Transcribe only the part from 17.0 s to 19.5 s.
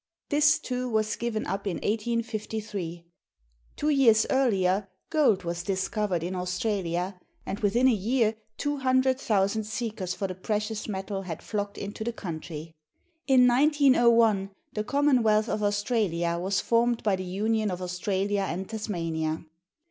by the union of Austraha and Tasmania.